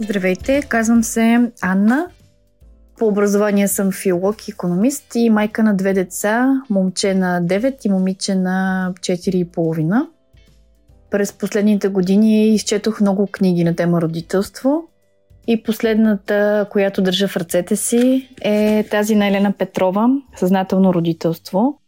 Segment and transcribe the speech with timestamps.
[0.00, 2.06] Здравейте, казвам се Анна.
[2.98, 7.88] По образование съм филолог и економист и майка на две деца, момче на 9 и
[7.88, 10.06] момиче на 4,5.
[11.10, 14.82] През последните години изчетох много книги на тема родителство
[15.46, 21.78] и последната, която държа в ръцете си е тази на Елена Петрова «Съзнателно родителство».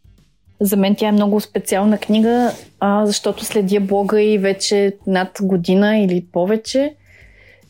[0.61, 2.53] За мен тя е много специална книга,
[3.05, 6.95] защото следя блога и вече над година или повече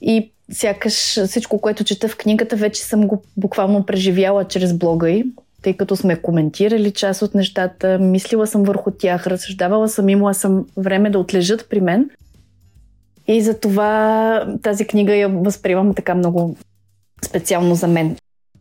[0.01, 5.25] и сякаш всичко, което чета в книгата, вече съм го буквално преживяла чрез блога й,
[5.63, 10.67] тъй като сме коментирали част от нещата, мислила съм върху тях, разсъждавала съм, имала съм
[10.77, 12.11] време да отлежат при мен.
[13.29, 16.57] И за това тази книга я възприемам така много
[17.25, 18.17] специално за мен.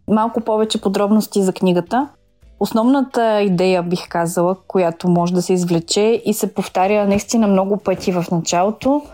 [0.07, 2.09] Малко повече подробности за книгата.
[2.59, 8.11] Основната идея, бих казала, която може да се извлече и се повтаря наистина много пъти
[8.11, 9.01] в началото–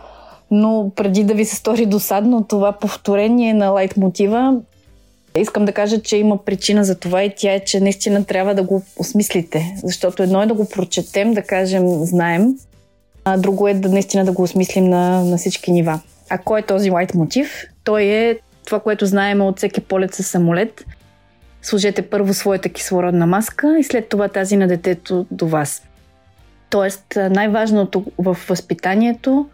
[0.51, 4.62] но преди да ви се стори досадно това повторение на лайт мотива,
[5.37, 8.63] искам да кажа, че има причина за това и тя е, че наистина трябва да
[8.63, 9.76] го осмислите.
[9.84, 12.55] Защото едно е да го прочетем, да кажем знаем,
[13.26, 15.99] а друго е да наистина да го осмислим на, на всички нива.
[16.29, 17.63] А кой е този лайт мотив?
[17.84, 20.85] Той е това, което знаем от всеки полет с самолет.
[21.62, 25.84] Сложете първо своята кислородна маска и след това тази на детето до вас.
[26.70, 29.48] Тоест, най-важното в възпитанието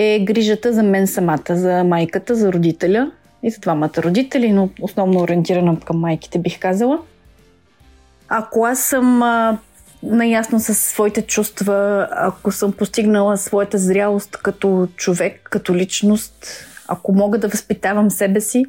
[0.00, 3.10] е грижата за мен самата, за майката, за родителя
[3.42, 6.98] и за двамата родители, но основно ориентирана към майките, бих казала.
[8.28, 9.58] Ако аз съм а,
[10.02, 17.38] наясно с своите чувства, ако съм постигнала своята зрялост като човек, като личност, ако мога
[17.38, 18.64] да възпитавам себе си,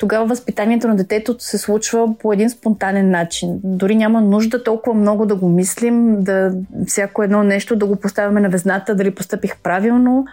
[0.00, 3.60] тогава възпитанието на детето се случва по един спонтанен начин.
[3.64, 6.54] Дори няма нужда толкова много да го мислим, да
[6.86, 10.24] всяко едно нещо да го поставяме на везната, дали постъпих правилно,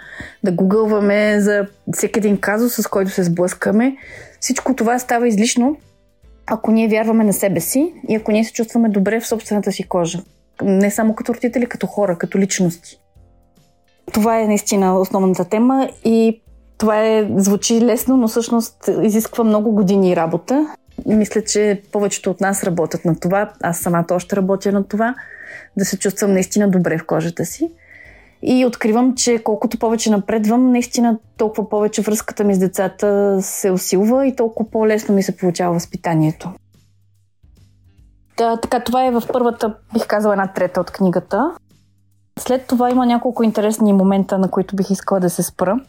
[0.44, 3.98] да гугълваме за всеки един казус, с който се сблъскаме.
[4.40, 5.78] Всичко това става излишно,
[6.46, 9.84] ако ние вярваме на себе си и ако ние се чувстваме добре в собствената си
[9.84, 10.20] кожа.
[10.64, 13.00] Не само като родители, като хора, като личности.
[14.14, 16.42] Това е наистина основната тема и
[16.78, 20.68] това е, звучи лесно, но всъщност изисква много години работа.
[21.06, 23.52] Мисля, че повечето от нас работят на това.
[23.62, 25.16] Аз самата още работя на това.
[25.78, 27.72] Да се чувствам наистина добре в кожата си.
[28.42, 34.28] И откривам, че колкото повече напредвам, наистина толкова повече връзката ми с децата се усилва
[34.28, 36.52] и толкова по-лесно ми се получава възпитанието.
[38.38, 41.52] Да, така, това е в първата, бих казала, една трета от книгата.
[42.40, 45.80] След това има няколко интересни момента, на които бих искала да се спра.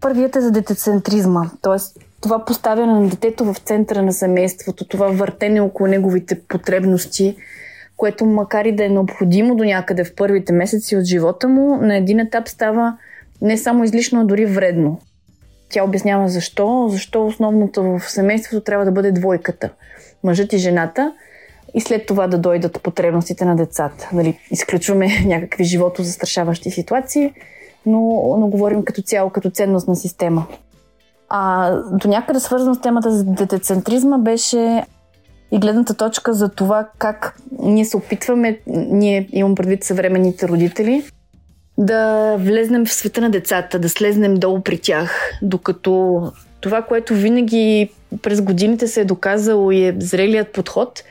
[0.00, 2.00] Първият е за детецентризма, т.е.
[2.20, 7.36] това поставяне на детето в центъра на семейството, това въртене около неговите потребности,
[7.96, 11.96] което макар и да е необходимо до някъде в първите месеци от живота му, на
[11.96, 12.96] един етап става
[13.42, 15.00] не само излишно, а дори вредно.
[15.70, 16.88] Тя обяснява защо.
[16.90, 19.70] Защо основното в семейството трябва да бъде двойката.
[20.24, 21.12] Мъжът и жената
[21.74, 24.08] и след това да дойдат потребностите на децата.
[24.12, 27.32] Дали изключваме някакви живото застрашаващи ситуации–
[27.86, 30.46] но, но говорим като цяло, като ценностна система.
[31.28, 34.84] А до някъде свързано с темата за детецентризма беше
[35.52, 41.04] и гледната точка за това как ние се опитваме, ние имам предвид съвременните родители,
[41.78, 46.22] да влезнем в света на децата, да слезнем долу при тях, докато
[46.60, 47.90] това, което винаги
[48.22, 51.02] през годините се е доказало и е зрелият подход,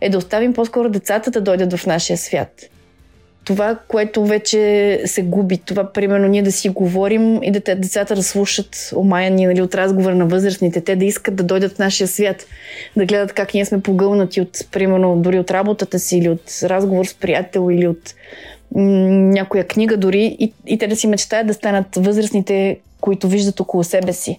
[0.00, 2.50] е да оставим по-скоро децата да дойдат в нашия свят
[3.44, 5.58] това, което вече се губи.
[5.58, 10.14] Това, примерно, ние да си говорим и да децата да слушат омаяни нали, от разговора
[10.14, 12.46] на възрастните, те да искат да дойдат в нашия свят,
[12.96, 17.04] да гледат как ние сме погълнати от, примерно, дори от работата си или от разговор
[17.04, 18.14] с приятел или от
[18.74, 23.60] м- някоя книга дори и, и те да си мечтаят да станат възрастните, които виждат
[23.60, 24.38] около себе си.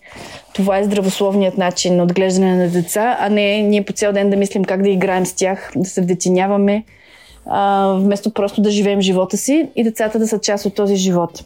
[0.54, 4.38] Това е здравословният начин на отглеждане на деца, а не ние по цял ден да
[4.38, 6.84] мислим как да играем с тях, да се вдетиняваме
[8.00, 11.46] вместо просто да живеем живота си и децата да са част от този живот.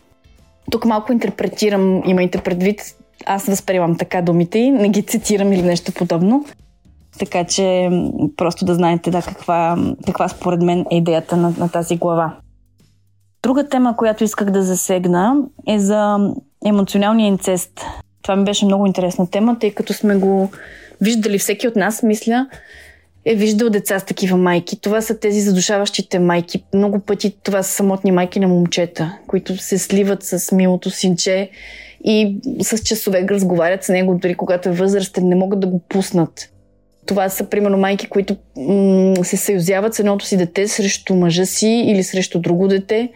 [0.71, 2.81] Тук малко интерпретирам, имайте предвид,
[3.25, 6.45] аз възприемам така думите и не ги цитирам или нещо подобно.
[7.19, 7.89] Така че
[8.37, 12.35] просто да знаете да, каква, каква според мен е идеята на, на тази глава.
[13.43, 15.35] Друга тема, която исках да засегна
[15.67, 16.29] е за
[16.65, 17.81] емоционалния инцест.
[18.21, 20.51] Това ми беше много интересна тема, тъй като сме го
[21.01, 22.47] виждали всеки от нас, мисля,
[23.25, 24.81] е виждал деца с такива майки.
[24.81, 26.63] Това са тези задушаващите майки.
[26.73, 31.49] Много пъти това са самотни майки на момчета, които се сливат с милото синче
[32.03, 36.49] и с часове разговарят с него, дори когато е възрастен, не могат да го пуснат.
[37.05, 41.83] Това са, примерно, майки, които м- се съюзяват с едното си дете срещу мъжа си
[41.87, 43.09] или срещу друго дете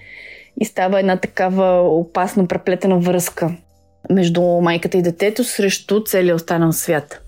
[0.62, 3.56] и става една такава опасна преплетена връзка.
[4.10, 7.26] между майката и детето срещу целия останал свят.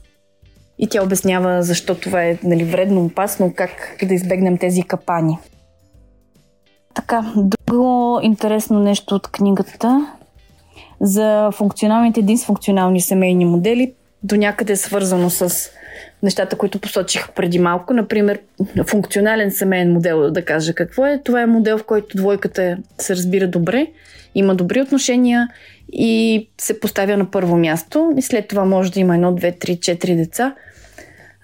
[0.79, 3.71] И тя обяснява защо това е нали, вредно, опасно, как
[4.03, 5.37] да избегнем тези капани.
[6.93, 10.15] Така, друго интересно нещо от книгата
[11.01, 13.93] за функционалните и дисфункционални семейни модели
[14.23, 15.69] до някъде е свързано с
[16.23, 17.93] нещата, които посочих преди малко.
[17.93, 18.39] Например,
[18.87, 21.21] функционален семейен модел, да кажа какво е.
[21.25, 23.87] Това е модел, в който двойката се разбира добре,
[24.35, 25.47] има добри отношения
[25.93, 28.13] и се поставя на първо място.
[28.17, 30.55] И след това може да има едно, две, три, четири деца.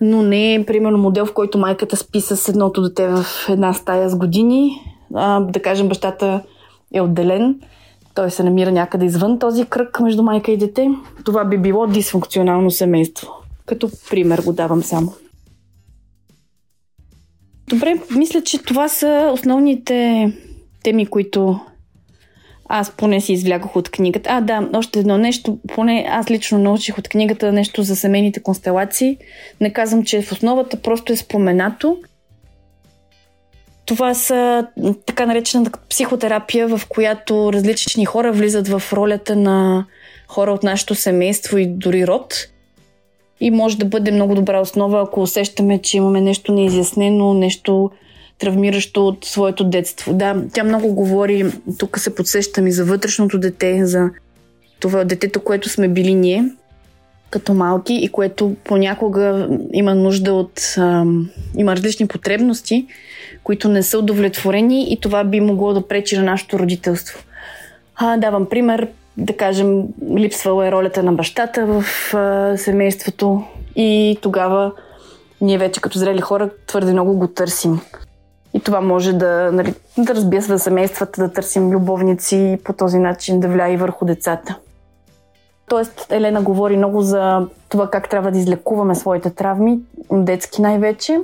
[0.01, 4.09] Но не е, примерно, модел, в който майката спи с едното дете в една стая
[4.09, 4.81] с години.
[5.13, 6.41] А, да кажем, бащата
[6.93, 7.59] е отделен.
[8.15, 10.89] Той се намира някъде извън този кръг между майка и дете.
[11.25, 13.31] Това би било дисфункционално семейство.
[13.65, 15.13] Като пример го давам само.
[17.69, 20.31] Добре, мисля, че това са основните
[20.83, 21.59] теми, които
[22.69, 24.29] аз поне си извлякох от книгата.
[24.31, 25.57] А, да, още едно нещо.
[25.67, 29.17] Поне аз лично научих от книгата нещо за семейните констелации.
[29.61, 31.97] Не казвам, че в основата просто е споменато.
[33.85, 34.67] Това са
[35.05, 39.85] така наречена психотерапия, в която различни хора влизат в ролята на
[40.27, 42.47] хора от нашето семейство и дори род
[43.39, 47.91] и може да бъде много добра основа, ако усещаме, че имаме нещо неизяснено, нещо
[48.39, 50.13] травмиращо от своето детство.
[50.13, 51.45] Да, тя много говори,
[51.77, 54.09] тук се подсещам и за вътрешното дете, за
[54.79, 56.49] това детето, което сме били ние
[57.29, 60.75] като малки и което понякога има нужда от...
[60.77, 61.05] А,
[61.57, 62.87] има различни потребности,
[63.43, 67.23] които не са удовлетворени и това би могло да пречи на нашето родителство.
[67.95, 69.83] А, давам пример да кажем,
[70.17, 71.83] липсвала е ролята на бащата в
[72.13, 73.43] а, семейството
[73.75, 74.71] и тогава
[75.41, 77.81] ние вече като зрели хора твърде много го търсим.
[78.55, 83.39] И това може да, нали, да разбиесва семействата, да търсим любовници и по този начин
[83.39, 84.59] да влияе и върху децата.
[85.67, 89.79] Тоест, Елена говори много за това как трябва да излекуваме своите травми,
[90.11, 91.19] детски най-вече.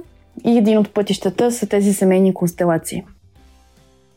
[0.45, 3.03] И един от пътищата са тези семейни констелации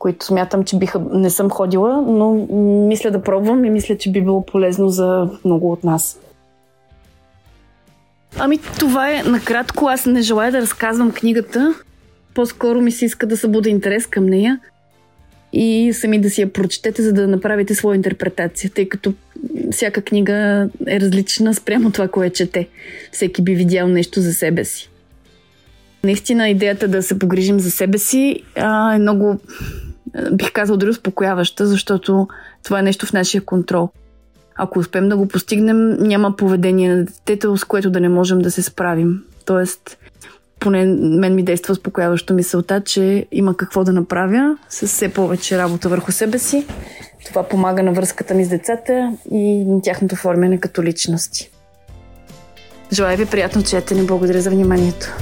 [0.05, 2.47] които смятам, че биха, не съм ходила, но
[2.89, 6.19] мисля да пробвам и мисля, че би било полезно за много от нас.
[8.39, 9.89] Ами това е накратко.
[9.89, 11.75] Аз не желая да разказвам книгата.
[12.35, 14.61] По-скоро ми се иска да събуда интерес към нея
[15.53, 19.15] и сами да си я прочетете, за да направите своя интерпретация, тъй като
[19.73, 22.69] всяка книга е различна спрямо това, кое чете.
[23.13, 24.91] Всеки би видял нещо за себе си.
[26.05, 29.41] Наистина идеята да се погрижим за себе си а, е много
[30.33, 32.29] бих казал дори успокояваща, защото
[32.63, 33.89] това е нещо в нашия контрол.
[34.57, 38.51] Ако успеем да го постигнем, няма поведение на детето, с което да не можем да
[38.51, 39.23] се справим.
[39.45, 39.99] Тоест,
[40.65, 45.89] поне мен ми действа успокояващо мисълта, че има какво да направя с все повече работа
[45.89, 46.67] върху себе си.
[47.27, 51.51] Това помага на връзката ми с децата и на тяхното формяне като личности.
[52.93, 54.03] Желая ви приятно четене.
[54.03, 55.17] Благодаря за вниманието.